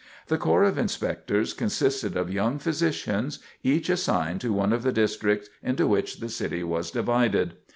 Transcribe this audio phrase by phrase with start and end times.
[0.29, 5.47] The corps of inspectors consisted of young physicians, each assigned to one of the districts
[5.61, 7.53] into which the city was divided.